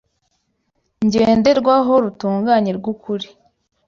[1.05, 3.27] ngenderwaho rutunganye rw’ukuri